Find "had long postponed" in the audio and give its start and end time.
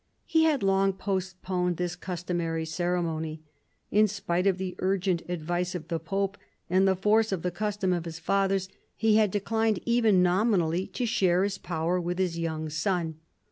0.45-1.77